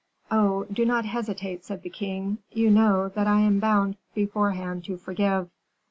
[0.31, 0.65] "Oh!
[0.73, 5.51] do not hesitate," said the king; "you know that I am bound beforehand to forgive."